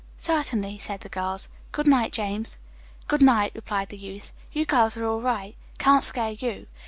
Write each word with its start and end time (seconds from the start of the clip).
"Certainly," 0.17 0.79
said 0.79 1.01
the 1.01 1.09
girls. 1.09 1.47
"Good 1.71 1.85
night, 1.85 2.11
James." 2.11 2.57
"Good 3.07 3.21
night," 3.21 3.51
replied 3.53 3.89
the 3.89 3.99
youth. 3.99 4.33
"You 4.51 4.65
girls 4.65 4.97
are 4.97 5.05
all 5.05 5.21
right. 5.21 5.55
Can't 5.77 6.03
scare 6.03 6.31
you." 6.31 6.65